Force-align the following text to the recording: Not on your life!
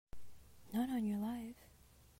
Not 0.73 0.89
on 0.89 1.05
your 1.05 1.19
life! 1.19 1.67